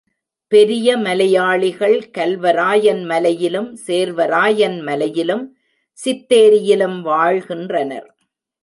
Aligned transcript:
பெரிய 0.51 0.97
மலையாளிகள் 0.97 2.09
கல்வராயன் 2.09 3.03
மலையிலும், 3.05 3.77
சேர்வராயன் 3.87 4.81
மலையிலும், 4.81 5.57
சித்தேரியிலும் 6.05 7.01
வாழ்கின்றனர். 7.01 8.15